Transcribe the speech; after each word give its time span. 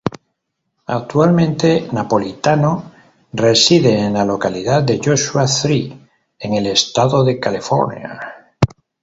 Actualmente, 0.87 1.87
Napolitano 1.91 2.91
reside 3.33 3.99
en 3.99 4.13
la 4.15 4.25
localidad 4.25 4.81
de 4.81 4.97
Joshua 4.99 5.45
Tree, 5.45 5.95
en 6.39 6.55
el 6.55 6.65
estado 6.65 7.23
de 7.23 7.39
California. 7.39 8.19